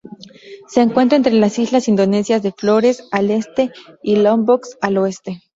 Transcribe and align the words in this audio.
Se 0.67 0.81
encuentra 0.81 1.15
entre 1.17 1.33
las 1.33 1.59
islas 1.59 1.87
indonesias 1.87 2.41
de 2.41 2.51
Flores, 2.51 3.07
al 3.11 3.29
este, 3.29 3.71
y 4.01 4.15
Lombok 4.15 4.65
al 4.81 4.97
oeste. 4.97 5.43